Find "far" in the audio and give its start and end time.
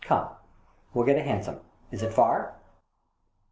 2.11-2.55